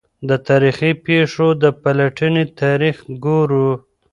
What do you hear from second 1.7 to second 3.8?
پلټني تاریخ ګورو.